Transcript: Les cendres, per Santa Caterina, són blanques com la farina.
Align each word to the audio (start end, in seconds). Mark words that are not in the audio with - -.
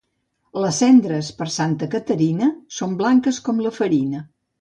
Les 0.61 0.77
cendres, 0.83 1.27
per 1.41 1.47
Santa 1.55 1.87
Caterina, 1.91 2.47
són 2.79 2.97
blanques 3.03 3.39
com 3.49 3.63
la 3.67 3.73
farina. 3.77 4.23